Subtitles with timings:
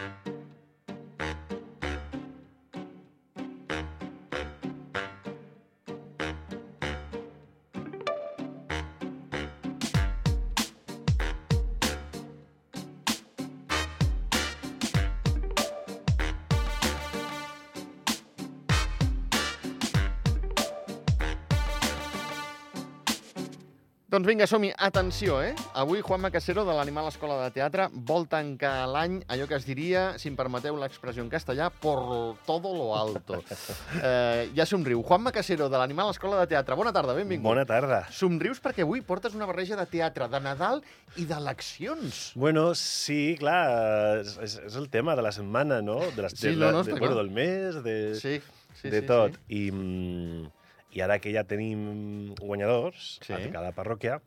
[0.00, 0.39] Thank you.
[24.10, 24.72] Doncs vinga, som-hi.
[24.74, 25.52] Atenció, eh?
[25.78, 30.00] Avui Juanma Casero, de l'Animal Escola de Teatre, vol tancar l'any, allò que es diria,
[30.18, 33.38] si em permeteu l'expressió en castellà, por todo lo alto.
[34.00, 35.04] Eh, ja somriu.
[35.06, 36.74] Juanma Casero, de l'Animal Escola de Teatre.
[36.74, 37.44] Bona tarda, benvingut.
[37.44, 38.00] Bona tarda.
[38.10, 40.82] Somrius perquè avui portes una barreja de teatre, de Nadal
[41.20, 42.20] i d'eleccions.
[42.34, 46.00] Bueno, sí, clar, és, és el tema de la setmana, no?
[46.16, 48.40] De les, Sí, de, no, no, de, està bueno, del mes, de, Sí,
[48.80, 49.36] sí, de sí, tot.
[49.36, 49.60] Sí.
[49.60, 50.48] I, mm,
[50.92, 53.32] I ara que ja tenim guanyadors Sí.
[53.32, 54.20] a cada parròquia,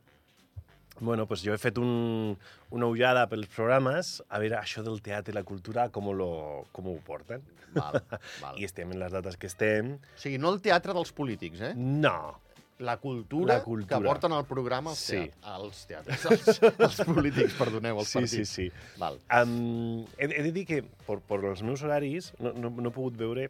[1.00, 2.36] bueno, pues jo he fet un,
[2.70, 6.86] una ullada pels programes a veure això del teatre i la cultura com, lo, com
[6.92, 7.42] ho porten.
[7.74, 7.98] Val,
[8.44, 8.56] val.
[8.60, 9.96] I estem en les dates que estem.
[9.98, 11.74] O sigui, no el teatre dels polítics, eh?
[11.76, 12.40] No,
[12.82, 13.98] La cultura, La cultura.
[14.00, 15.16] que porten al programa els, Sí.
[15.16, 16.24] teat als teatres.
[16.30, 18.48] Els, els polítics, perdoneu, els sí, partits.
[18.50, 18.96] sí, sí.
[18.98, 19.18] Val.
[19.30, 22.92] Um, he, he de dir que per, per els meus horaris no, no, no he
[22.96, 23.46] pogut veure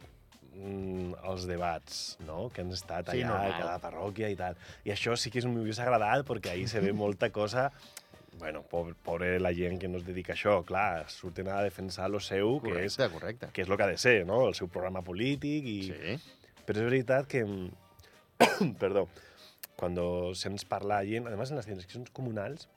[0.55, 2.49] els debats no?
[2.53, 3.51] que han estat Sí, allà normal.
[3.51, 4.55] a cada parròquia i tal.
[4.85, 7.71] I això sí que és m'hagués agradat perquè ahir se ve molta cosa
[8.37, 12.09] bueno, pobre, pobre la gent que no es dedica a això, clar, surten a defensar
[12.11, 13.47] lo seu, que és, Correcte, correcte.
[13.53, 14.41] que és el que ha de ser, no?
[14.49, 15.63] el seu programa polític.
[15.63, 15.77] I...
[15.87, 16.17] Sí.
[16.65, 19.07] Pero es verdad que, mm, perdón,
[19.77, 22.67] cuando se nos parla gent, además en las eleccions comunals,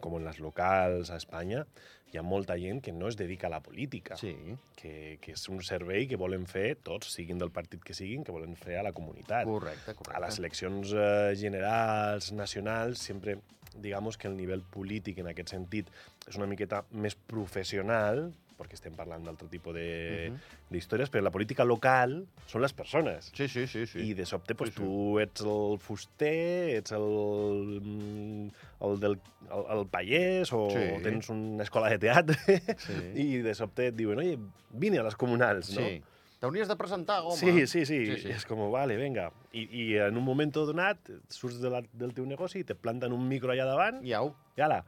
[0.00, 1.66] como en las locals a Espanya,
[2.12, 4.34] hi ha molta gent que no es dedica a la política, Sí.
[4.76, 8.32] que, que és un servei que volen fer tots, siguin del partit que siguin, que
[8.32, 9.44] volen fer a la comunitat.
[9.44, 10.16] Correcte, correcte.
[10.16, 13.38] A les eleccions eh, generals, nacionals, sempre
[13.76, 15.90] digamos que el nivell polític en aquest sentit
[16.26, 20.38] és una miqueta més professional, perquè estem parlant d'altre tipus de- Mhm.
[20.74, 23.30] d'històries, però la política local són les persones.
[23.34, 23.86] Sí, sí, sí.
[23.86, 23.98] sí.
[24.10, 24.82] I de sobte pues, Sí, sí.
[24.82, 28.48] tu ets el fuster, ets el, mm,
[28.80, 31.02] el del el, el pallès o Sí.
[31.02, 32.36] tens una escola de teatre
[32.76, 32.92] Sí.
[33.14, 34.36] i de sobte et diuen, oye,
[34.70, 35.86] vine a les comunals, no?
[35.86, 36.02] Sí.
[36.38, 37.34] T'hauries de presentar, home.
[37.36, 38.30] Sí, sí, sí, Sí, sí.
[38.30, 39.28] És com, vale, venga.
[39.52, 43.12] I, I en un moment donat surts de la, del teu negoci i te planten
[43.16, 44.30] un micro allà davant i, Iau.
[44.62, 44.84] ala,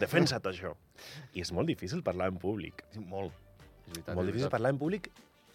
[0.00, 0.72] defensa't això.
[1.36, 2.80] I és molt difícil parlar en públic.
[3.04, 3.32] Molt.
[3.84, 5.10] És veritat, molt és difícil parlar en públic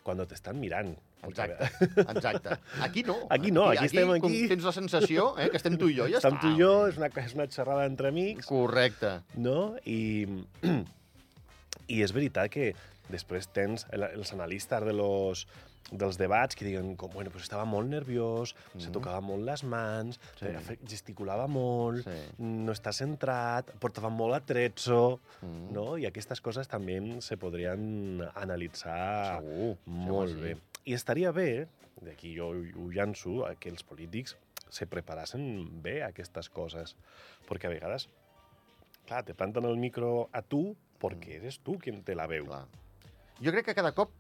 [0.06, 0.94] quan t'estan mirant.
[1.28, 1.66] Exacte,
[2.14, 2.56] exacte.
[2.86, 3.18] Aquí no.
[3.34, 4.46] Aquí no, aquí estem com aquí.
[4.54, 6.46] Tens la sensació eh, que estem tu i jo, ja Estem està.
[6.46, 9.18] tu i jo, és una, és una xerrada entre amics, Correcte.
[9.36, 9.74] no?
[9.84, 10.00] I,
[11.90, 12.72] I és veritat que
[13.10, 15.48] després tens el, els analistes de los,
[15.90, 18.80] dels debats que diuen com, bueno, pues estava molt nerviós, mm.
[18.80, 18.94] se Mhm.
[18.94, 20.46] tocava molt les mans, Sí.
[20.86, 22.12] gesticulava molt, Sí.
[22.38, 25.72] no està centrat, portava molt atrezzo, Mm.
[25.74, 25.98] no?
[25.98, 29.78] I aquestes coses també se podrien analitzar Segur.
[29.86, 30.54] molt segur, bé.
[30.56, 30.62] sí.
[30.92, 31.68] I estaria bé,
[32.02, 34.38] d'aquí jo ho llanço, a que els polítics
[34.70, 36.96] se preparassin bé aquestes coses.
[37.50, 38.08] Perquè a vegades,
[39.08, 42.46] clar, te planten el micro a tu perquè eres tu qui té la veu.
[42.46, 42.48] Mm.
[42.50, 42.68] Clar.
[43.42, 44.12] Jo crec que cada cop,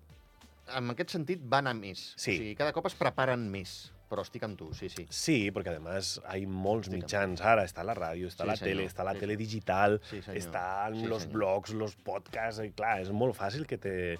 [0.75, 2.13] en aquest sentit, va anar més.
[2.15, 2.31] Sí.
[2.31, 3.91] O sigui, cada cop es preparen més.
[4.09, 5.03] Però estic amb tu, sí, sí.
[5.13, 7.41] Sí, perquè además hay molts Estic mitjans.
[7.45, 8.71] Ara està la ràdio, està Sí, la senyor.
[8.71, 10.37] tele, està la Sí, tele digital, Sí, senyor.
[10.39, 11.37] estan Sí, los senyor.
[11.37, 14.17] blogs, los podcasts, i clar, és molt fàcil que, te,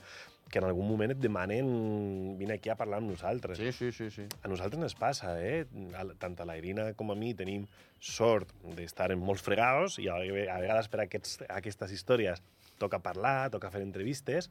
[0.49, 1.67] que en algun moment et demanen
[2.39, 3.57] vine aquí a parlar amb nosaltres.
[3.61, 4.25] Sí, sí, sí, sí.
[4.43, 5.65] A nosaltres ens passa, eh?
[6.19, 7.67] Tant a la Irina com a mi tenim
[7.99, 12.41] sort d'estar en molts fregados i a ve- a vegades per aquests, aquestes històries
[12.79, 14.49] toca parlar, toca fer entrevistes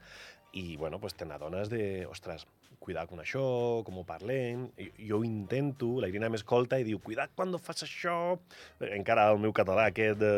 [0.52, 2.46] i, bueno, pues te n'adones de, ostres,
[2.78, 4.68] cuidado con això, com ho parlem.
[5.00, 8.38] Jo ho intento, la Irina m'escolta i diu, cuida't quan fas això.
[8.80, 10.30] Encara el meu català aquest de,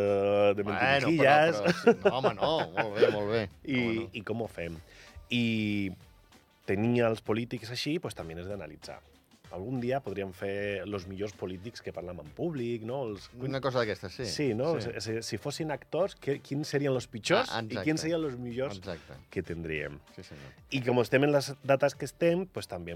[0.56, 1.10] de Bueno, però,
[1.60, 1.94] però, sí.
[2.04, 2.52] no, home, no.
[2.78, 3.42] Molt bé, molt bé.
[3.74, 4.08] I, no.
[4.14, 4.78] i com ho fem.
[5.30, 5.90] I
[6.66, 9.00] tenir els polítics així, pues, també és d'analitzar.
[9.50, 13.00] Algun dia podríem fer els millors polítics que parlem en públic, no?
[13.08, 13.24] Els...
[13.42, 14.26] Una cosa d'aquestes, sí.
[14.30, 14.76] Sí, no?
[14.78, 14.92] Sí.
[15.02, 18.78] Si, si fossin actors, que, quins serien els pitjors Ah, i quins serien els millors
[18.78, 19.16] Exacte.
[19.34, 19.96] que tindríem.
[20.14, 20.52] Sí, senyor.
[20.70, 22.94] I com estem en les dates que estem, pues, també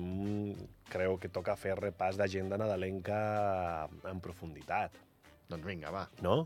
[0.94, 4.94] creu que toca fer repàs d'agenda nadalenca en profunditat,
[5.50, 6.06] Doncs vinga, va.
[6.22, 6.44] no?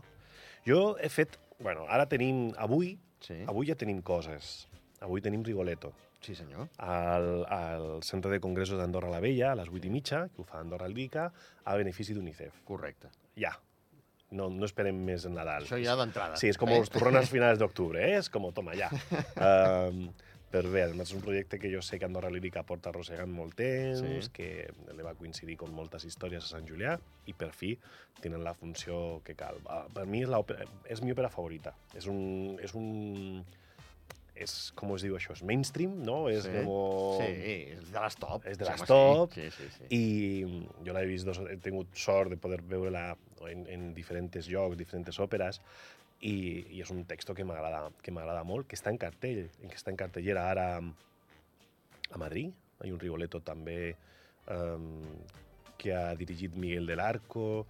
[0.65, 1.37] Jo he fet...
[1.59, 2.47] Bueno, ara tenim...
[2.57, 4.65] Avui, Sí, avui ja tenim coses.
[5.01, 5.93] Avui tenim Rigoletto.
[6.21, 6.67] sí senyor.
[6.77, 10.45] al, al Centre de Congressos d'Andorra la Vella, a les 8 i mitja, que ho
[10.45, 11.29] fa Andorra Aldica,
[11.63, 12.61] a benefici d'UNICEF.
[12.67, 13.07] Correcte.
[13.39, 13.53] Ja.
[14.31, 15.63] No, no esperem més en Nadal.
[15.63, 16.35] Això ja d'entrada.
[16.37, 18.17] Sí, és com els torrones finals d'octubre, eh?
[18.19, 18.89] És com, toma, ja.
[19.39, 20.09] um,
[20.51, 24.01] però bé, és un projecte que jo sé que Andorra Lírica porta arrossegant molt temps,
[24.01, 24.29] Sí.
[24.33, 24.47] que
[24.97, 26.97] li va coincidir amb moltes històries a Sant Julià,
[27.29, 27.75] i per fi
[28.21, 29.61] tenen la funció que cal.
[29.69, 31.73] Ah, Per mi és, l'òpera- és mi òpera favorita.
[31.95, 33.45] És un, és un,
[34.43, 36.21] és, com es diu això, és mainstream, no?
[36.31, 36.53] És sí.
[36.55, 37.19] com...
[37.19, 37.29] Sí,
[37.75, 38.47] és de les top.
[38.49, 39.89] És de les top, Sí, sí, sí.
[39.95, 43.05] I jo l'he vist, dos, he tingut sort de poder veure-la
[43.49, 45.61] en, en diferents llocs, diferents òperes,
[46.19, 46.35] i,
[46.75, 49.93] i és un text que m'agrada que m'agrada molt, que està en cartell, que està
[49.93, 52.51] en cartellera ara a Madrid,
[52.83, 53.93] hi ha un Rigoletto també
[54.51, 55.05] um,
[55.79, 57.65] que ha dirigit Miguel del Arco,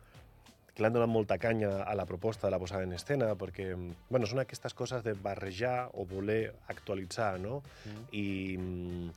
[0.80, 4.28] que l'han donat molta canya a la proposta de la posada en escena, perquè bueno,
[4.30, 7.60] són aquestes coses de barrejar o voler actualitzar, no?
[7.84, 8.06] Mm.
[8.16, 9.10] I, mm,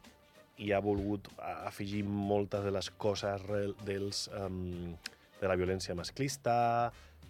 [0.67, 3.47] i ha volgut afegir moltes de les coses
[3.87, 4.91] dels, um,
[5.39, 6.57] de la violència masclista,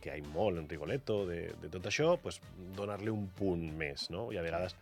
[0.01, 2.41] que hi ha molt en Rigoletto, de, de tot això, pues,
[2.77, 4.31] donar-li un punt més, no?
[4.33, 4.75] I a vegades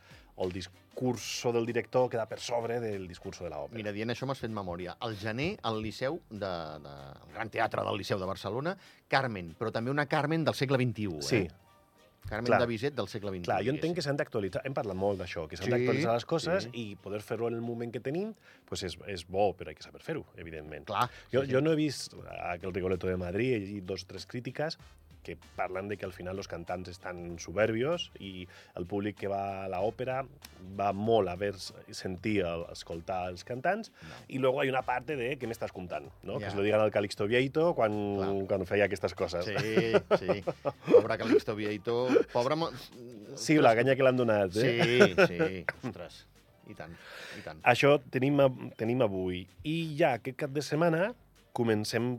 [0.44, 3.76] el discurso del director queda per sobre del discurso de l'òpera.
[3.76, 4.96] Mira, dient això m'has fet memòria.
[5.00, 6.52] Al gener, al Liceu, de,
[6.84, 6.94] de,
[7.26, 8.76] el Gran Teatre del Liceu de Barcelona,
[9.08, 11.20] Carmen, però també una Carmen del segle XXI.
[11.22, 11.42] Sí,
[12.20, 12.28] Eh?
[12.28, 12.60] Carmen clar.
[12.60, 13.46] de Bizet del segle XXI.
[13.46, 16.26] Clar, jo entenc que s'han d'actualitzar, hem parlat molt d'això, que s'han Sí, d'actualitzar les
[16.28, 16.70] coses sí.
[16.74, 18.34] i poder fer-ho en el moment que tenim
[18.68, 20.84] pues és, és bo, però hay que saber fer-ho, evidentment.
[20.86, 21.08] Clar.
[21.32, 21.54] Jo, sí, sí.
[21.54, 22.14] jo no he vist
[22.52, 24.78] aquel Rigoletto de Madrid, he llegit dos o tres crítiques
[25.22, 28.46] que parlen de que al final els cantants estan soberbios i
[28.76, 30.22] el públic que va a l'òpera
[30.78, 31.52] va molt a ver,
[31.90, 34.14] sentir, el, escoltar els cantants No.
[34.28, 36.34] i luego hay una parte de què m'estàs contant, no?
[36.34, 36.38] Ja.
[36.40, 38.32] Que es lo digan al Calixto Vieito quan, Clar.
[38.48, 39.44] quan feia aquestes coses.
[39.44, 40.40] Sí, sí.
[40.90, 42.08] Pobre Calixto Vieito.
[42.32, 42.56] Pobre...
[42.56, 42.70] mo-
[43.36, 45.14] Sí, la canya que l'han donat, eh?
[45.14, 45.64] Sí, sí.
[45.88, 46.26] Ostres.
[46.70, 46.92] I tant,
[47.38, 47.58] i tant.
[47.66, 48.38] Això tenim,
[48.78, 49.40] tenim avui.
[49.66, 51.12] I ja aquest cap de setmana
[51.52, 52.12] comencem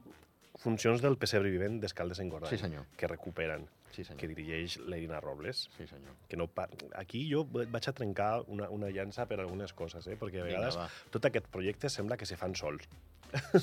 [0.62, 2.86] funcions del Pessebre Vivent d'Escaldes en Gordany, Sí, senyor.
[2.98, 4.20] que recuperen, Sí, senyor.
[4.22, 5.64] que dirigeix l'Eina Robles.
[5.78, 6.14] Sí, senyor.
[6.30, 6.68] Que no pa...
[6.96, 10.16] Aquí jo vaig a trencar una, una llança per algunes coses, eh?
[10.22, 10.86] perquè a Vinga, vegades va.
[11.12, 12.86] tot aquest projecte sembla que se fan sols.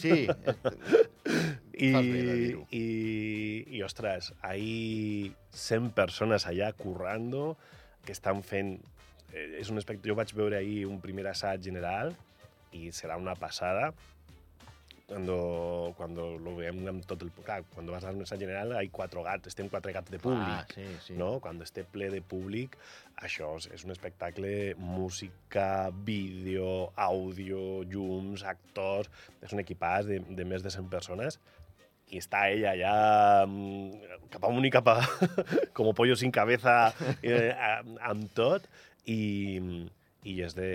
[0.00, 0.26] Sí,
[1.78, 2.66] I, de dir-ho.
[2.72, 7.56] i, i, ostres, hay 100 persones allà currando
[8.04, 8.78] que estan fent...
[9.32, 10.10] Eh, és un espectacle...
[10.10, 12.14] Jo vaig veure ahir un primer assaig general
[12.72, 13.92] i serà una passada
[15.08, 17.30] cuando, cuando lo amb tot el...
[17.32, 20.44] Clar, quan vas a un assaig general hay quatre gats, estem quatre gats de públic.
[20.44, 21.16] Ah, sí, sí.
[21.16, 21.40] no?
[21.40, 22.76] Quan esté ple de públic,
[23.16, 29.08] això és, un espectacle, música, vídeo, àudio, llums, actors...
[29.40, 31.40] És un equipàs de, de més de 100 persones
[32.12, 32.94] i està ella allà
[33.48, 35.00] mm, cap amunt i cap a...
[35.76, 38.68] com pollo sin cabeza eh, amb, amb tot
[39.08, 39.20] i,
[40.28, 40.72] i és de,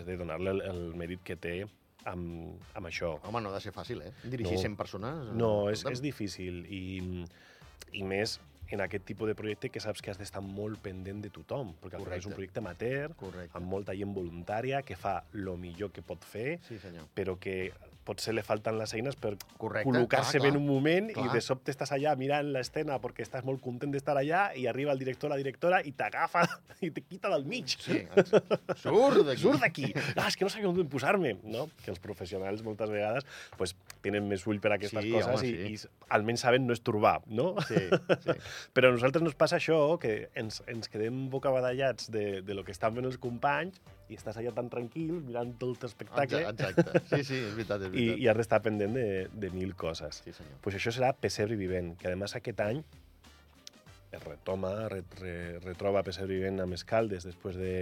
[0.00, 1.62] és de donar-li el, el mèrit que té
[2.10, 3.14] amb, amb això.
[3.28, 4.12] Home, no ha de ser fàcil, eh?
[4.24, 4.62] Dirigir No.
[4.62, 5.32] 100 persones...
[5.34, 5.98] No, és, escolta'm.
[5.98, 6.82] és difícil i,
[7.98, 8.38] i més
[8.72, 12.00] en aquest tipus de projecte que saps que has d'estar molt pendent de tothom, perquè
[12.00, 12.34] final és un Correcte.
[12.34, 13.56] projecte amateur, Correcte.
[13.58, 17.04] amb molta gent voluntària, que fa el millor que pot fer, Sí, senyor.
[17.14, 17.72] però que
[18.02, 20.60] potser le falten les eines per Correcte, col·locar-se clar, bé en clar.
[20.60, 21.24] un moment Clar.
[21.24, 24.90] i de sobte estàs allà mirant l'escena perquè estàs molt content d'estar allà i arriba
[24.90, 26.42] el director la directora i t'agafa
[26.82, 27.68] i te quita del mig.
[27.78, 28.00] Sí,
[28.82, 29.40] surt d'aquí.
[29.44, 29.92] Surt d'aquí!
[30.16, 31.68] Ah, és que no sabia on posar-me, no?
[31.84, 33.24] Que els professionals moltes vegades
[33.56, 35.86] pues, tenen més ull per aquestes Sí, coses home, i, sí.
[35.86, 37.54] i almenys saben no estorbar, no?
[37.68, 37.76] Sí,
[38.24, 38.36] sí.
[38.76, 42.74] Però a nosaltres ens passa això, que ens, ens quedem bocabadallats de, de lo que
[42.74, 43.80] estan fent els companys
[44.12, 47.04] i estàs allà tan tranquil mirant tot l'espectacle Exacte, exacte.
[47.10, 48.22] Sí, sí, és veritat, és i, veritat.
[48.22, 50.22] i has d'estar pendent de, de mil coses.
[50.24, 50.58] Sí, senyor.
[50.64, 52.82] pues això serà Pessebre Vivent, que a més aquest any
[54.12, 57.76] es retoma, re, re, retroba Pessebre Vivent amb Escaldes després de,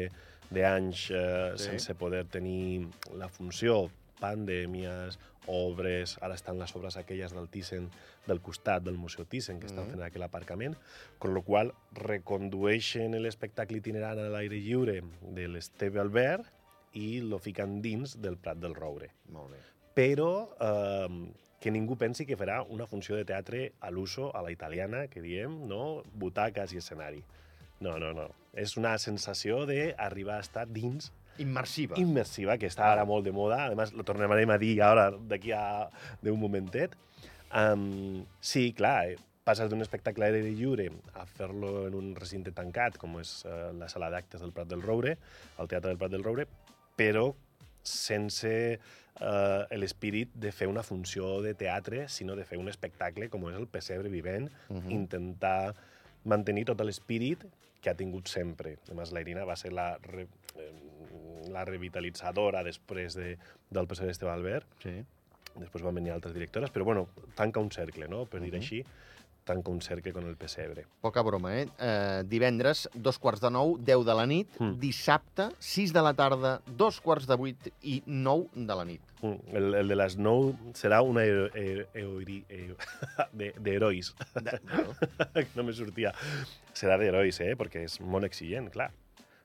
[0.50, 1.66] de anys eh, sí.
[1.66, 2.87] sense poder tenir
[3.19, 3.88] la funció,
[4.21, 5.19] pandèmies,
[5.50, 7.88] obres, ara estan les obres aquelles del Thyssen,
[8.26, 9.90] del costat del Museu Thyssen, que estan Mhm.
[9.97, 10.76] fent aquell aparcament,
[11.19, 15.00] con lo qual recondueixen l'espectacle itinerant a l'aire lliure
[15.35, 16.47] de l'Esteve Albert
[16.95, 19.59] i lo fiquen dins del Prat del Roure Molt bé.
[19.95, 24.50] però eh, que ningú pensi que farà una funció de teatre a l'uso, a la
[24.52, 26.02] italiana, que diem, no?
[26.14, 27.23] butaques i escenari.
[27.80, 28.30] No, no, no.
[28.52, 31.97] És una sensació d'arribar a estar dins Immersiva.
[31.99, 33.64] immersiva, que està ara molt de moda.
[33.70, 35.88] A més, lo tornarem a dir ara, d'aquí a
[36.23, 36.94] d'un momentet.
[37.50, 42.52] Um, sí, clar, eh, passes d'un espectacle a l'aire lliure a fer-lo en un recinte
[42.52, 45.16] tancat, com és uh, la sala d'actes del Prat del Roure,
[45.59, 46.47] el Teatre del Prat del Roure,
[46.97, 47.32] però
[47.82, 48.50] sense
[49.20, 53.56] eh, l'espírit de fer una funció de teatre, sinó de fer un espectacle com és
[53.56, 54.90] el Pessebre Vivent, Mhm.
[54.92, 55.75] intentar
[56.25, 57.44] mantenir tot l'espírit
[57.80, 58.76] que ha tingut sempre.
[58.87, 60.73] Además, la Irina va ser la, re, eh,
[61.49, 63.37] la revitalitzadora després de,
[63.70, 65.04] del Pessebre Esteve Albert, Sí.
[65.56, 68.26] després van venir altres directores, però bueno, tanca un cercle, no?
[68.26, 68.61] per dir Mhm.
[68.61, 68.85] així,
[69.42, 70.85] tanca un cercle con el Pessebre.
[71.00, 71.66] Poca broma, eh?
[71.80, 72.23] eh?
[72.26, 74.49] Divendres, dos quarts de nou, 10 de la nit.
[74.61, 74.78] Mm.
[74.78, 79.00] Dissabte, 6 de la tarda, dos quarts de vuit i 9 de la nit.
[79.23, 81.23] Mm, El, el de les 9 serà una
[83.32, 84.14] d'herois.
[85.35, 86.12] Que no me sortia.
[86.75, 87.54] Serà d'herois, eh?
[87.59, 88.90] Perquè és molt exigent, clar.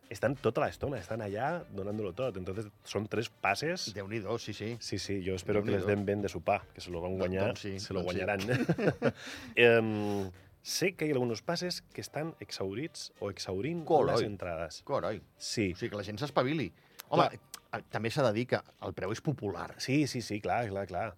[0.09, 2.37] Están tota l'estona, estan allà donant-lo tot.
[2.37, 3.87] Entonces, són tres passes...
[3.95, 4.75] Déu-n'hi-do, sí, sí.
[4.79, 7.25] Sí, sí, jo espero que les den ben de sopar, que se lo van Do-
[7.25, 8.19] guanyar, doncs sí, se lo doncs sí.
[8.21, 9.13] guanyaran.
[9.55, 10.31] Em,
[10.65, 14.15] sé que hi ha alguns passes que estan exaurits o exaurint Coroi.
[14.15, 14.81] les entrades.
[14.87, 15.21] Coroi.
[15.37, 16.71] Sí, O sigui, que la gent s'espavili.
[17.09, 19.75] Home, eh, també s'ha de dir que el preu és popular.
[19.77, 21.11] sí, sí, sí, clar, clar, clar.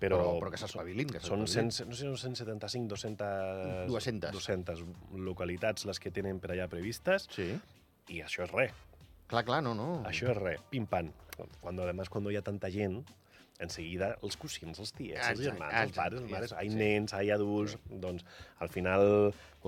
[0.00, 1.70] Però, Però, però que s'espavilin, són s'espavilin.
[1.76, 4.32] 100, no sé, uns 175, 200, 200.
[4.32, 4.84] 200
[5.26, 7.50] localitats les que tenen per allà previstes Sí.
[8.08, 8.86] I això és res.
[9.30, 9.88] Clar, clar, no, no.
[10.08, 11.12] Això és res, pim-pam.
[11.60, 13.04] Cuando, además, cuando hi ha tanta gent,
[13.60, 16.80] enseguida els cosins, els tiets, els germans, els pares, les mares, hi sí.
[16.80, 18.24] nens, hi adults, doncs
[18.64, 19.06] al final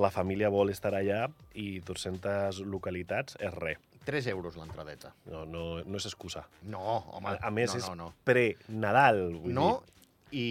[0.00, 3.80] la família vol estar allà i 200 localitats és res.
[4.02, 5.12] 3 euros l'entradeta.
[5.30, 6.42] No, no, no és excusa.
[6.66, 6.82] No,
[7.14, 9.22] home, A, a més, no, és no, pre-Nadal.
[9.46, 10.40] No, dir.
[10.40, 10.46] i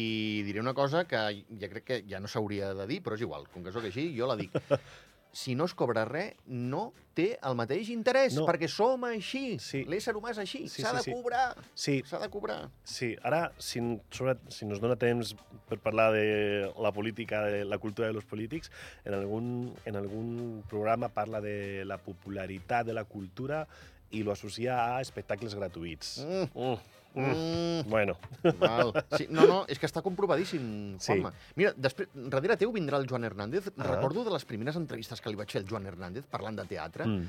[0.48, 1.20] diré una cosa que
[1.60, 3.50] ja crec que ja no s'hauria de dir, però és igual.
[3.52, 4.56] Com que sóc així, jo la dic.
[5.34, 8.46] Si no es cobra res, no té el mateix interès, No.
[8.46, 9.58] perquè som així.
[9.60, 9.86] Sí.
[9.88, 10.68] L'ésser humà és així.
[10.68, 11.12] Sí, S'ha sí, de sí.
[11.14, 11.56] cobrar.
[11.74, 12.70] Sí, S'ha de cobrar.
[12.84, 13.80] Sí, ara, si,
[14.12, 15.36] sobre, si nos dona temps
[15.70, 18.72] per parlar de la política, de la cultura de los polítics,
[19.06, 23.68] en algun, en algun programa parla de la popularitat de la cultura
[24.12, 26.18] i lo associa a espectacles gratuïts.
[26.26, 26.50] Mm.
[26.56, 26.78] Mm.
[27.14, 27.32] Mm.
[27.36, 27.90] Mm.
[27.90, 28.18] Bueno,
[28.60, 28.94] Val.
[29.18, 31.12] Sí, no, no, és que està comprovadíssim, Sí.
[31.12, 31.34] Juanma.
[31.60, 33.68] Mira, després, darrere teu vindrà el Joan Hernández.
[33.76, 33.84] Ah.
[33.90, 37.06] Recordo de les primeres entrevistes que li vaig fer al Joan Hernández parlant de teatre,
[37.10, 37.28] mm.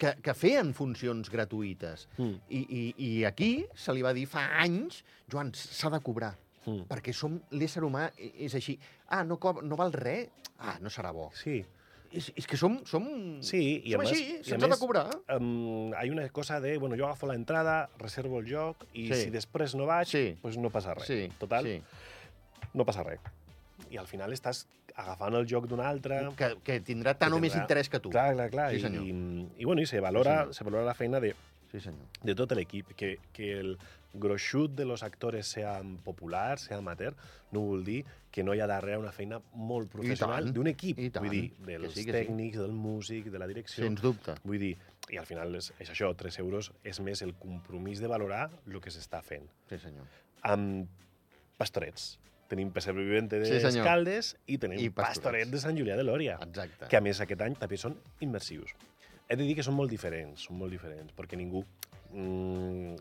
[0.00, 2.08] que, que feien funcions gratuïtes.
[2.16, 2.34] Mm.
[2.48, 6.34] I, i, I aquí se li va dir fa anys, Joan, s'ha de cobrar,
[6.68, 6.82] Mm.
[6.90, 8.74] perquè som l'ésser humà és així.
[9.08, 10.28] Ah, no, no val res?
[10.58, 11.30] Ah, no serà bo.
[11.32, 11.64] sí.
[12.10, 13.04] És, és que som, som,
[13.44, 15.10] Sí, i a som més- així, i a se'ns ha de cobrar.
[15.36, 19.24] Um, hay una cosa de, bueno, jo agafo la entrada, reservo el lloc i Sí.
[19.24, 20.36] si després no vaig, Sí.
[20.40, 21.04] pues no passa res.
[21.06, 21.82] Sí, Total, sí.
[22.72, 23.20] no passa res.
[23.90, 27.40] I al final estàs agafant el joc d'un altre, Que, que tindrà tant que o
[27.40, 28.10] més tindrà- interès que tu.
[28.10, 28.70] Clar, clar, clar.
[28.70, 29.04] Sí, I, senyor.
[29.04, 30.54] i, I, bueno, i se valora, senyor.
[30.54, 31.34] se valora la feina de,
[31.70, 32.06] Sí, senyor.
[32.24, 32.94] de tot l'equip.
[32.96, 33.78] Que, que el
[34.14, 37.14] gruixut de los actores sea popular, sea amateur,
[37.52, 40.98] no vol dir que no hi ha darrere una feina molt professional d'un equip.
[40.98, 42.18] i tant, Vull dir, que dels sí, que sí.
[42.24, 43.84] tècnics, del músic, de la direcció.
[43.84, 44.34] Sens dubte.
[44.44, 44.76] Vull dir,
[45.12, 48.80] i al final és, és això, 3 euros és més el compromís de valorar el
[48.80, 49.44] que s'està fent.
[49.68, 50.08] Sí, senyor.
[50.42, 50.88] Amb
[51.58, 52.18] pastorets.
[52.48, 53.84] Tenim Pessebre Vivente de Sí, senyor.
[53.84, 55.18] Escaldes i tenim I pastorets.
[55.20, 56.86] Pastoret de Sant Julià de Lòria Exacte.
[56.88, 58.72] que a més aquest any també són immersius.
[59.28, 61.64] He de dir que són molt diferents, són molt diferents, perquè ningú...
[62.12, 62.96] Mm,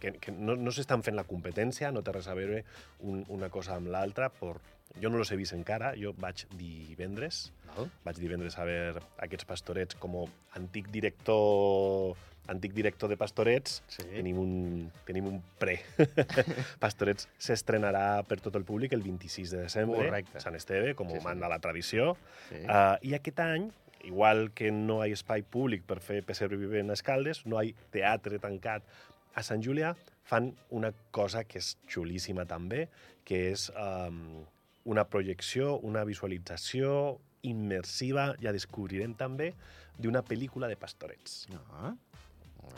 [0.00, 2.62] que, que no, no s'estan fent la competència, no té res a veure
[3.00, 4.28] un, una cosa amb l'altra.
[4.30, 4.60] Por...
[5.00, 7.88] Jo no los he vist encara, jo vaig divendres, Val?
[8.04, 10.26] vaig divendres a veure aquests pastorets com a
[10.60, 12.14] antic director
[12.52, 14.04] antic director de Pastorets, Sí.
[14.04, 15.78] tenim un, tenim un pre.
[16.82, 20.42] Pastorets s'estrenarà per tot el públic el 26 de desembre, Correcte.
[20.44, 21.24] Sant Esteve, com Sí, ho sí.
[21.24, 22.10] manda la tradició.
[22.50, 22.60] Sí.
[22.68, 23.70] Uh, I aquest any,
[24.06, 27.72] igual que no hi ha espai públic per fer pessebre vivent a Escaldes, no hi
[27.74, 28.86] ha teatre tancat
[29.34, 29.94] a Sant Julià,
[30.24, 32.86] fan una cosa que és xulíssima també,
[33.26, 34.44] que és um,
[34.90, 39.52] una projecció, una visualització immersiva, ja descobrirem també,
[39.98, 41.44] d'una pel·lícula de pastorets.
[41.80, 41.92] Ah,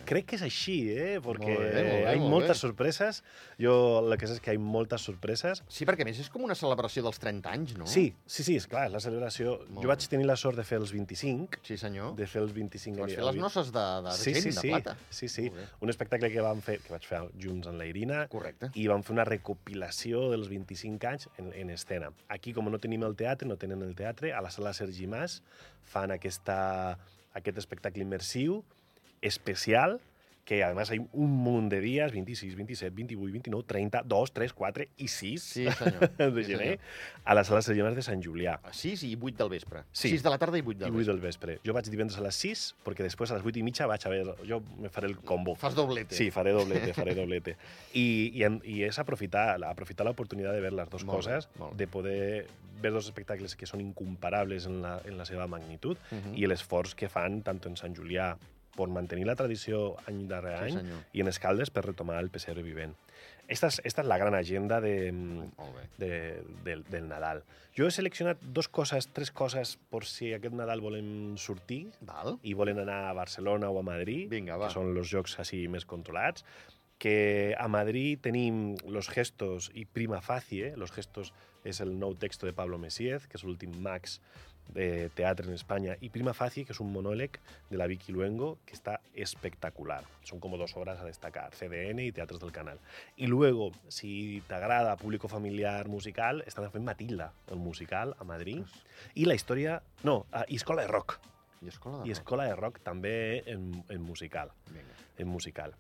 [0.06, 1.16] Crec que és així, eh?
[1.18, 2.60] Perquè Molt bé, molt bé, hi ha molt moltes bé.
[2.60, 3.22] sorpreses.
[3.58, 3.72] Jo
[4.06, 5.64] el que sé és que hi ha moltes sorpreses.
[5.68, 7.88] Sí, perquè més és com una celebració dels 30 anys, no?
[7.90, 9.56] Sí, sí, sí, és clar, la celebració.
[9.68, 12.14] Molt jo vaig tenir la sort de fer els 25, Sí, senyor.
[12.14, 14.68] de fer els 25 Vas ani- fer les noces d'argent, de, sí, sí, de sí,
[14.68, 14.96] plata.
[15.10, 15.50] sí, sí.
[15.80, 18.70] Un espectacle que vam fer, que vaig fer junts amb la Irina, Correcte.
[18.74, 22.12] i vam fer una recopilació dels 25 anys en, en escena.
[22.28, 25.42] Aquí, com no tenim el teatre, no tenen el teatre, a la sala Sergi Mas
[25.82, 26.96] fan aquesta,
[27.34, 28.62] aquest espectacle immersiu,
[29.23, 30.00] especial,
[30.44, 34.85] que además hay un munt de dies, 26, 27, 28, 29, 30, 2, 3, 4
[34.99, 36.11] i 6 Sí, senyor.
[36.16, 36.78] de Sí, gener
[37.25, 38.61] a la sala Sergi Mas de Sant Julià.
[38.62, 39.82] A 6 i 8 del vespre.
[39.90, 40.08] Sí.
[40.11, 41.12] 6 de la tarda i 8 I del 8 vespre.
[41.14, 41.58] del vespre.
[41.66, 44.08] Jo vaig divendres a les 6, perquè després a les 8 i mitja vaig a
[44.14, 44.37] veure...
[44.46, 45.56] Jo me faré el combo.
[45.58, 46.14] Fas doblete.
[46.14, 47.56] Sí, faré doblete, faré doblete.
[47.99, 51.73] I, i, i és aprofitar aprofitar l'oportunitat de veure les dues Molt coses, bé.
[51.75, 52.46] de poder
[52.78, 56.37] veure dos espectacles que són incomparables en la, en la seva magnitud Mhm.
[56.38, 58.37] i l'esforç que fan tant en Sant Julià
[58.76, 61.02] per mantenir la tradició any darrere Sí, any senyor.
[61.16, 62.95] i en Escaldes per retomar el pessebre vivent.
[63.49, 65.85] Esta és, esta és la gran agenda de, bé.
[66.02, 66.11] de,
[66.66, 67.45] del, del Nadal.
[67.78, 72.40] Jo he seleccionat dos coses, tres coses, per si aquest Nadal volem sortir Val?
[72.42, 74.66] i volen anar a Barcelona o a Madrid, Vinga, va.
[74.66, 76.42] que són els jocs així més controlats,
[76.99, 80.73] que a Madrid tenim Los Gestos i Prima Facie.
[80.80, 81.30] Los Gestos
[81.62, 84.18] és el nou texto de Pablo Messiez, que és l'últim max
[84.68, 87.38] de teatre en Espanya, i Prima Facie, que és un monòleg
[87.70, 90.02] de la Vicky Luengo, que està espectacular.
[90.26, 92.78] Són com dos obras a destacar, CDN i Teatres del Canal.
[93.16, 98.64] I luego, si t'agrada público familiar musical, estan fent Matilda, el musical, a Madrid.
[99.14, 99.80] I la història...
[100.04, 101.18] No, a, i Escola de Rock,
[101.62, 102.18] I escola de i rock.
[102.18, 104.50] escola de rock també en, en musical.
[104.68, 104.94] Vinga.
[105.18, 105.73] En musical.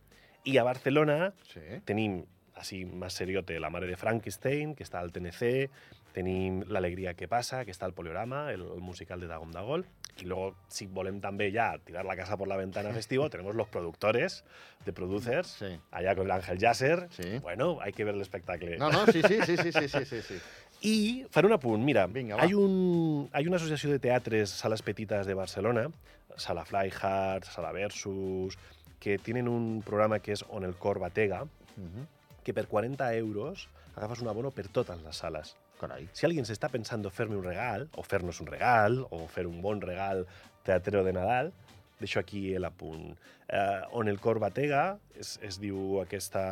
[0.44, 1.60] I a Barcelona Sí.
[1.84, 2.22] tenim,
[2.56, 5.70] así más seriote La Mare de Frankenstein, que está al TNC,
[6.16, 9.84] tenim L'Alegria que passa, que està al Poliorama, el musical de Dagom Dagol,
[10.18, 13.68] y luego, si volem també ya tirar la casa por la ventana festivo, tenemos los
[13.68, 14.44] productores
[14.84, 15.78] de Producers, sí.
[15.90, 17.08] allá con el Ángel Yasser.
[17.10, 17.38] Sí.
[17.40, 18.78] Bueno, hay que ver el espectacle.
[18.78, 20.22] No, no, sí, sí, sí, sí, sí, sí, sí.
[20.22, 20.34] sí.
[20.82, 25.88] I un apunt, mira, Vinga, un, hi una associació de teatres, sales petites de Barcelona,
[26.36, 28.58] Sala Flyhard, Sala Versus,
[29.00, 31.48] que tienen un programa que es On el Cor Batega, uh
[31.80, 32.15] -huh
[32.46, 35.56] que per 40 euros agafes un abono per totes les sales.
[35.80, 36.06] Carai.
[36.14, 39.82] Si alguien s'està pensant fer-me un regal, o fer-nos un regal, o fer un bon
[39.82, 40.22] regal
[40.64, 41.50] teatrero de Nadal,
[41.98, 43.16] deixo aquí l'apunt.
[43.48, 44.84] Eh, on el cor batega
[45.18, 46.44] es, es diu aquesta,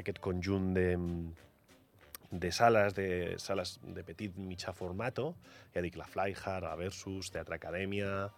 [0.00, 0.88] aquest conjunt de,
[2.30, 3.08] de sales de,
[3.42, 5.34] sales de petit mitjà formato,
[5.74, 8.30] ja dic, la Flyhard, la Versus, Teatre Acadèmia,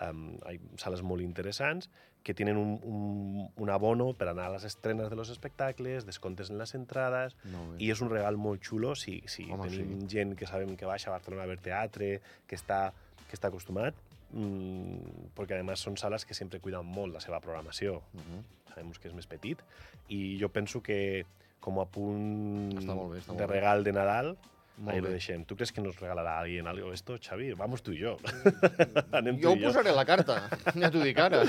[0.00, 1.90] um, hay sales molt interessants
[2.26, 6.50] que tenen un, un, un abono per anar a les estrenes de los espectacles, descomptes
[6.50, 7.76] en les entrades, bé.
[7.78, 11.12] i és un regal molt xulo si, si Home, tenim gent que sabem que baixa
[11.12, 12.10] a Barcelona a veure teatre,
[12.50, 12.90] que està,
[13.28, 13.94] que està acostumat,
[14.32, 18.00] mm, perquè a més són sales que sempre cuiden molt la seva programació.
[18.18, 18.42] Mhm.
[18.74, 19.62] Sabem que és més petit,
[20.10, 21.24] i jo penso que
[21.60, 23.52] com a punt Està molt bé, està molt de bé.
[23.54, 24.36] regal de Nadal,
[24.78, 25.14] Molt ahí lo bé.
[25.16, 25.44] deixem.
[25.44, 27.52] ¿Tú crees que nos regalará alguien algo esto, Xavi?
[27.54, 28.16] Vamos tú y yo.
[29.12, 29.68] Anem Jo tu i jo.
[29.70, 31.42] posaré la carta, ja t'ho dic ara.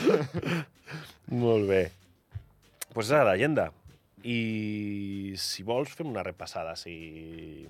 [1.44, 1.82] Molt bé.
[2.94, 3.72] Pues era l'agenda.
[4.24, 6.76] I si vols, fem una repassada.
[6.80, 7.68] Si...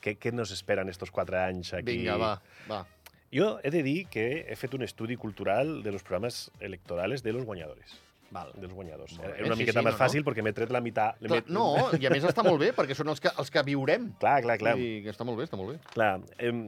[0.00, 1.98] Què, què nos esperen estos quatre anys aquí?
[1.98, 2.34] Vinga, va,
[2.70, 2.84] va.
[3.32, 7.32] Jo he de dir que he fet un estudi cultural de los programes electorales de
[7.32, 7.98] los guanyadors.
[8.30, 8.52] Val.
[8.54, 9.16] Dels guanyadors.
[9.18, 10.02] Molt Era una sí, miqueta sí, més no, no.
[10.04, 11.18] fàcil perquè m'he tret la meitat...
[11.18, 11.64] Clar, met- no,
[11.98, 14.10] i a més està molt bé, perquè són els que, els que viurem.
[14.22, 14.76] Clar, clar, clar.
[14.78, 15.78] Que està molt bé, està molt bé.
[15.96, 16.60] Clar, em,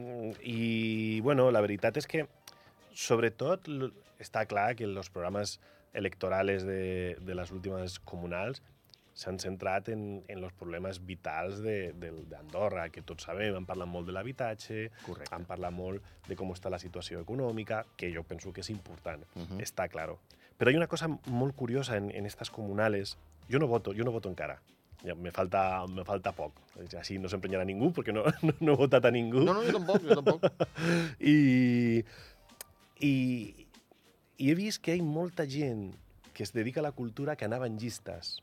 [0.43, 2.25] i bueno, la veritat és que
[2.93, 3.69] sobretot
[4.21, 5.57] està clar que els programes
[5.93, 8.61] electorals de, de les últimes comunals
[9.13, 14.13] s'han centrat en, en els problemes vitals d'Andorra, que tots sabem, han parlat molt de
[14.15, 14.87] l'habitatge,
[15.31, 19.23] han parlat molt de com està la situació econòmica, que jo penso que és important,
[19.35, 19.59] Mhm.
[19.61, 20.19] està claro.
[20.57, 23.17] Però hi ha una cosa molt curiosa en, en estas comunales.
[23.49, 24.59] Jo no voto, jo no voto encara.
[25.03, 26.53] Ja, me falta, me falta poc.
[26.97, 29.41] Així no s'emprenyarà ningú, perquè no, no, no he votat a ningú.
[29.43, 30.45] No, no, jo tampoc, jo tampoc.
[31.19, 32.03] I,
[33.01, 33.13] i,
[34.37, 35.91] i he vist que hi ha molta gent
[36.33, 38.37] que es dedica a la cultura que anava en llistes.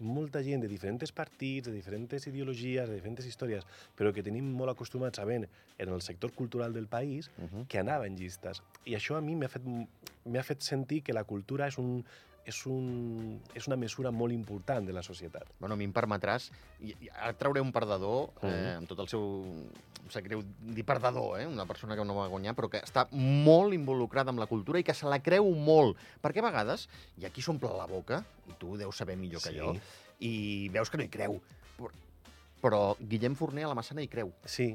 [0.00, 3.62] Molta gent de diferents partits, de diferents ideologies, de diferents històries,
[3.96, 7.66] però que tenim molt acostumats a veure en el sector cultural del país Mhm.
[7.68, 8.60] que anava en llistes.
[8.84, 9.62] I això a mi m'ha fet,
[10.42, 12.04] fet sentir que la cultura és, un,
[12.44, 15.48] és, un, és una mesura molt important de la societat.
[15.60, 16.50] Bueno, a mi em permetràs...
[16.80, 18.76] I, i ara trauré un perdedor, eh, Mhm.
[18.82, 19.24] amb tot el seu...
[20.04, 21.46] Em sap greu dir perdedor, eh?
[21.48, 24.84] una persona que no va guanyar, però que està molt involucrada amb la cultura i
[24.84, 25.96] que se la creu molt.
[26.20, 29.40] Perquè a vegades hi ha qui s'omple la boca, i tu ho deus saber millor
[29.40, 29.56] que Sí.
[29.58, 29.72] jo,
[30.20, 31.40] i veus que no hi creu.
[31.78, 31.88] Però,
[32.60, 34.30] però Guillem Forner a la Massana hi creu.
[34.44, 34.74] Sí,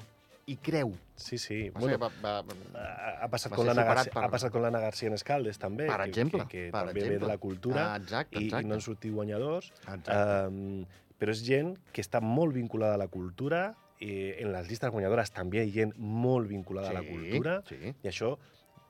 [0.50, 0.94] Hi creu.
[1.16, 1.70] sí, sí.
[1.70, 4.64] Bueno, Bueno, va, va, ha, ha passat va con l'Anna Garcia, per- ha passat con
[4.64, 6.46] l'Anna Garcia en Escaldes, també, per que, exemple.
[6.48, 7.26] que, que per també ve exemple.
[7.28, 8.66] de la cultura Ah, exacte, i, exacte.
[8.66, 9.70] i no han sortit guanyadors.
[9.82, 10.16] exacte.
[10.48, 10.86] Um,
[11.20, 15.30] però és gent que està molt vinculada a la cultura, i en les llistes guanyadores
[15.36, 18.38] també hi ha gent molt vinculada a la cultura, Sí, i això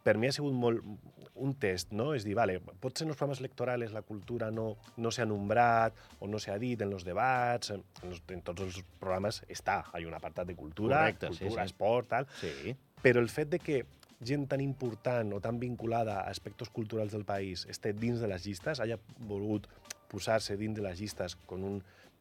[0.03, 0.83] per mi ha sigut molt
[1.39, 2.09] un test, no?
[2.15, 6.27] És dir, vale, potser en els programes electorals la cultura no, no s'ha nombrat o
[6.27, 10.07] no s'ha dit en els debats, en, els- en tots els programes està, hi ha
[10.11, 11.71] un apartat de cultura, Correcte, sí, cultura, sí.
[11.73, 12.75] esport, tal, sí.
[13.03, 13.85] però el fet de que
[14.19, 18.43] gent tan important o tan vinculada a aspectes culturals del país esté dins de les
[18.45, 19.67] llistes, haya volgut
[20.11, 21.77] posar-se dins de les llistes con un,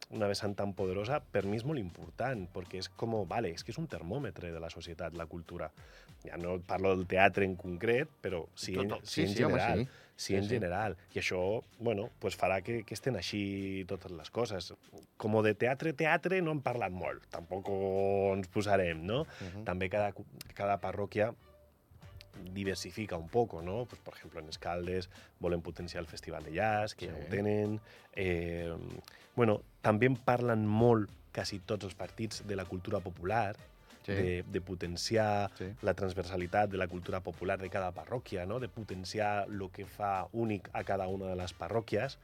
[0.09, 3.71] una vessant tan poderosa, per mi és molt important, perquè és com, vale, és que
[3.71, 5.69] és un termòmetre de la societat, la cultura.
[6.25, 9.53] Ja no parlo del teatre en concret, però sí, en, Tot- sí, en sí, home,
[9.59, 9.79] general.
[9.85, 9.85] sí.
[10.19, 10.49] Sí, Sí, en sí.
[10.49, 10.97] general.
[11.15, 14.73] I això, bueno, pues farà que, que estén així totes les coses.
[15.15, 17.23] Com de teatre, teatre no han parlat molt.
[17.31, 17.69] Tampoc
[18.35, 19.21] ens posarem, no?
[19.39, 19.63] Mhm.
[19.63, 20.11] També cada,
[20.57, 21.29] cada parròquia
[22.53, 23.85] diversifica un poco, ¿no?
[23.85, 27.21] Pues, por ejemplo, en Escaldes volen potenciar el Festival de Jazz, que ja Sí.
[27.21, 27.79] ho tenen.
[28.15, 28.73] Eh,
[29.35, 33.55] bueno, també parlen molt, quasi tots els partits, de la cultura popular,
[34.05, 34.13] Sí.
[34.13, 35.65] de, de potenciar Sí.
[35.81, 38.59] la transversalitat de la cultura popular de cada parròquia, no?
[38.59, 42.17] de potenciar el que fa únic a cada una de les parròquies.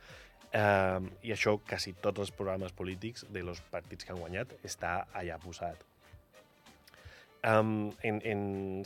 [0.54, 5.06] Eh, I això, quasi tots els programes polítics de los partits que han guanyat està
[5.13, 5.75] allà posat.
[7.45, 8.39] Um, en, en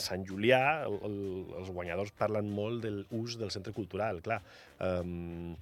[0.04, 1.20] Sant Julià, el, el,
[1.62, 4.42] els guanyadors parlen molt del ús del centre cultural, clar.
[4.84, 5.54] Um,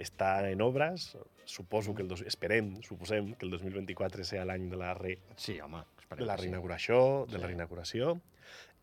[0.00, 1.10] està en obres,
[1.44, 5.58] suposo que el dos, esperem, suposem que el 2024 sigui l'any de la re, Sí,
[5.60, 6.46] home, esperem de la que sí.
[6.48, 8.14] reinauguració, de la reinauguració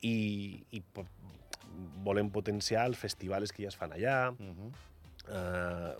[0.03, 1.07] i, i po-
[2.05, 4.71] volem potenciar els festivals que ja es fan allà, Uh -huh.
[5.31, 5.95] eh,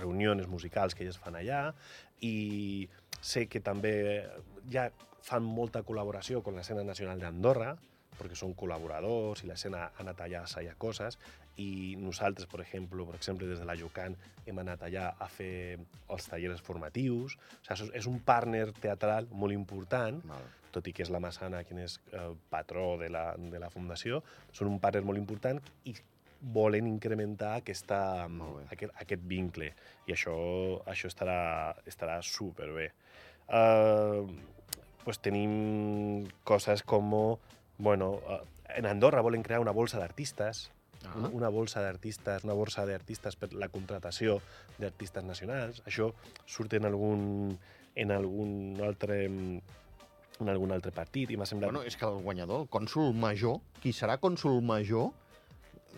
[0.00, 1.74] reunions musicals que ja es fan allà
[2.20, 2.88] i
[3.24, 3.94] sé que també
[4.70, 4.90] ja
[5.24, 7.72] fan molta col·laboració amb l'escena nacional d'Andorra,
[8.14, 11.18] perquè són col·laboradors i l'escena ha anat allà a assajar coses
[11.60, 15.78] i nosaltres, per exemple, per exemple des de la Jucan hem anat allà a fer
[16.10, 17.36] els tallers formatius.
[17.36, 20.48] O sigui, és un partner teatral molt important Val.
[20.74, 24.22] tot i que és la Massana qui és eh, patró de la, de la fundació,
[24.52, 25.94] són un partner molt important i
[26.52, 28.66] volen incrementar aquesta, bé.
[28.74, 29.72] aquest, aquest vincle.
[30.08, 30.34] I això,
[30.90, 32.90] això estarà, estarà superbé.
[33.48, 34.28] Uh,
[35.04, 37.10] pues tenim coses com,
[37.78, 38.40] bueno, uh,
[38.76, 40.70] en Andorra volen crear una bolsa d'artistes,
[41.04, 41.18] Ah.
[41.18, 44.38] una, una bolsa d'artistes, una borsa d'artistes per la contratació
[44.78, 45.82] d'artistes nacionals.
[45.84, 46.10] Això
[46.46, 47.58] surt en algun,
[47.94, 49.18] en algun altre
[50.40, 51.70] en algun altre partit i m'ha semblat...
[51.70, 55.12] Bueno, és que el guanyador, el cònsul major, qui serà cònsul major,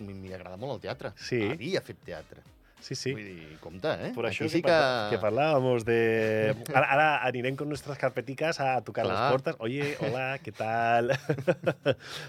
[0.01, 1.13] m'hi agrada molt el teatre.
[1.17, 1.43] Sí.
[1.53, 2.43] Havia fet teatre.
[2.87, 3.13] sí, sí.
[3.17, 4.11] Vull dir, compte, eh?
[4.15, 4.75] Per això Aquí que,
[5.11, 6.55] que parlábamos de...
[6.77, 9.17] Ara, ara anirem con nuestras carpeticas a tocar Clar.
[9.17, 9.57] las puertas.
[9.59, 11.11] Oye, hola, ¿qué tal?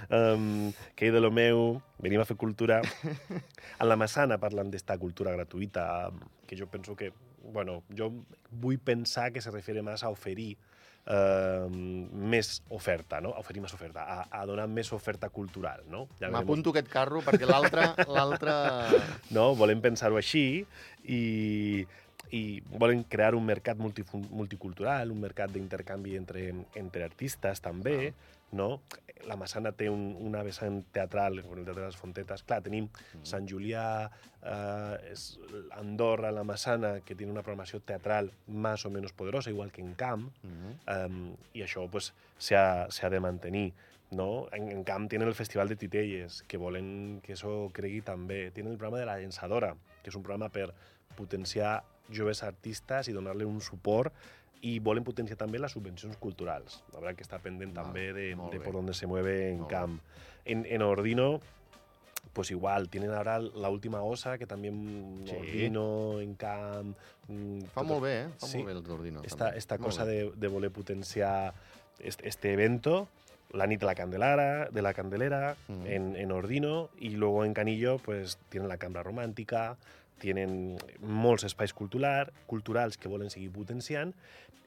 [0.10, 1.82] um, què hi de lo meu?
[2.01, 2.82] Venim a fer cultura.
[3.77, 6.10] En la Massana parlen d'esta cultura gratuïta,
[6.47, 7.12] que jo penso que...
[7.47, 8.10] Bueno, jo
[8.49, 10.58] vull pensar que se refiere més a oferir
[11.08, 13.34] eh, més oferta, no?
[13.36, 16.06] A oferir més oferta, a, a donar més oferta cultural, no?
[16.22, 16.32] Ja.
[16.34, 17.89] M'apunto aquest carro perquè l'altre...
[18.12, 18.56] l'altre...
[19.38, 19.50] no?
[19.60, 20.46] Volem pensar-ho així
[21.08, 21.22] i,
[22.36, 22.43] i
[22.76, 28.13] volen crear un mercat multicultural, un mercat d'intercanvi entre, entre artistes també,
[28.56, 28.76] no?
[29.25, 32.43] La Massana té un, una vessant teatral, com el Teatre de les Fontetes.
[32.43, 32.88] Clar, tenim
[33.23, 34.10] Sant Julià,
[34.41, 35.39] eh, és
[35.71, 39.93] Andorra, la Massana, que tiene una programació teatral más o menos poderosa, igual que en
[39.95, 40.75] Camp, Mhm.
[41.06, 43.73] um, i això pues, se, ha, se ha de mantenir.
[44.12, 44.47] No?
[44.53, 48.51] En, en Camp tienen el Festival de Titelles, que volen que això cregui també.
[48.51, 50.69] Tienen el programa de la Llençadora, que és un programa per
[51.17, 54.13] potenciar joves artistes i donar-li un suport
[54.62, 56.84] i volen potenciar també les subvencions culturals.
[56.93, 59.70] Veritat que està pendent Val, també de, de dónde se mueve en Molt.
[59.70, 60.00] Camp.
[60.46, 61.39] En, en Ordino,
[62.34, 65.36] pues igual, tienen ahora la última osa, que también Sí.
[65.36, 66.96] Ordino, en Camp...
[67.28, 68.28] mm, Fa tot- molt bé, eh?
[68.38, 68.58] Fa Sí.
[68.58, 69.22] molt bé el d'Ordino.
[69.24, 69.58] esta, també.
[69.58, 70.12] esta Molt cosa bé.
[70.13, 71.54] de, de voler potenciar
[72.00, 73.08] este, este evento,
[73.54, 75.86] la nit de la Candelara, de la Candelera, Mm.
[75.88, 79.78] en, en Ordino, y luego en Canillo pues tienen la Cambra Romàntica,
[80.19, 84.13] tienen molts espais cultural, culturals que volen seguir potenciant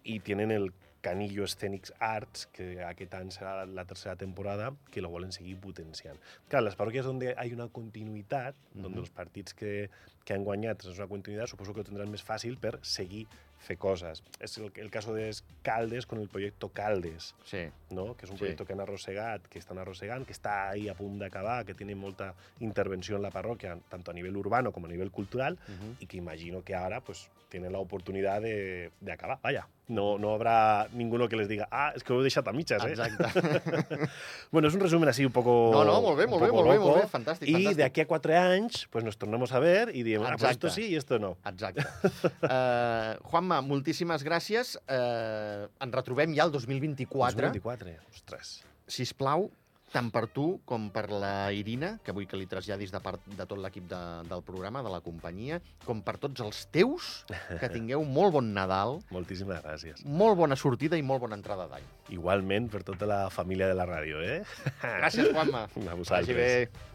[0.04, 5.08] i tienen el Canillo Scenics Arts, que aquest any serà la tercera temporada, que lo
[5.08, 6.18] volen seguir potenciant.
[6.48, 9.00] Claro, las parroquias donde hay una continuïtat, donde Ujú.
[9.00, 9.88] los partits que,
[10.24, 13.26] que han guanyat és una continuïtat, suposo que ho tindran més fàcil per seguir
[13.60, 14.22] fer coses.
[14.40, 15.30] És el, el cas de
[15.62, 17.68] Caldes con el proyecto Caldes, Sí.
[17.90, 18.16] ¿no?
[18.16, 18.44] que és un Sí.
[18.44, 21.94] projecte que han arrossegat, que estan arrossegant, que està ahí a punt d'acabar, que tiene
[21.94, 25.96] molta intervenció en la parròquia, tanto a nivell urbano com a nivell cultural, Mhm.
[26.00, 29.38] y que imagino que ahora pues tienen la oportunidad de, de acabar.
[29.42, 32.52] Vaya, no, no habrá ninguno que les diga, ah, es que ho he deixat a
[32.54, 32.94] mitges, eh?
[32.94, 34.08] Exacte.
[34.50, 36.74] Bueno, es un resumen así un poco No, no, molt bé, molt bé, molt bé,
[36.76, 36.88] loco.
[36.88, 37.76] molt bé, fantàstic, Y fantàstic.
[37.76, 40.70] de aquí a cuatro años, pues nos tornamos a ver y diremos, ah, pues esto
[40.70, 41.36] sí y esto no.
[41.44, 41.84] Exacte.
[42.42, 44.76] Uh, Juanma, moltíssimes gràcies.
[44.88, 47.50] Uh, ens retrobem ja el 2024.
[47.50, 48.64] 2024, ostres.
[48.90, 49.50] Sisplau,
[49.90, 53.46] tant per tu com per la Irina, que vull que li traslladis de part de
[53.46, 54.00] tot l'equip de,
[54.30, 57.10] del programa, de la companyia, com per tots els teus,
[57.60, 60.04] que tingueu molt bon Nadal, Moltíssimes gràcies.
[60.06, 61.88] molt bona sortida i molt bona entrada d'any.
[62.14, 64.40] Igualment per tota la família de la ràdio, eh?
[64.82, 65.66] Gràcies, Juanma.
[65.70, 66.36] A Vagi vosaltres.
[66.36, 66.89] bé.